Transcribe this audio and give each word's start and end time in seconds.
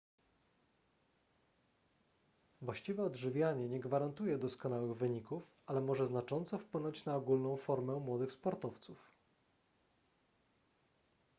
właściwe 2.61 3.03
odżywianie 3.03 3.69
nie 3.69 3.79
gwarantuje 3.79 4.37
doskonałych 4.37 4.91
wyników 4.95 5.51
ale 5.65 5.81
może 5.81 6.05
znacząco 6.07 6.57
wpłynąć 6.57 7.05
na 7.05 7.15
ogólną 7.15 7.57
formę 7.57 7.93
młodych 7.99 8.31
sportowców 8.31 9.11